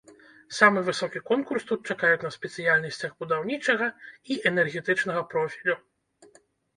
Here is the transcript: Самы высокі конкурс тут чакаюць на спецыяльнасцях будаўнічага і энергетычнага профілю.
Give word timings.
Самы 0.59 0.79
высокі 0.85 1.19
конкурс 1.31 1.65
тут 1.71 1.89
чакаюць 1.93 2.23
на 2.27 2.31
спецыяльнасцях 2.35 3.11
будаўнічага 3.19 3.87
і 4.31 4.39
энергетычнага 4.51 5.21
профілю. 5.35 5.77